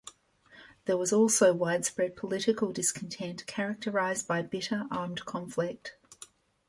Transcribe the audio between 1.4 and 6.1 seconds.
widespread political discontent characterized by bitter armed conflict.